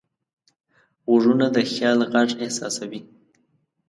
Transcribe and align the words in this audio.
غوږونه 1.09 1.45
د 1.55 1.57
خیال 1.71 1.99
غږ 2.11 2.29
احساسوي 2.43 3.01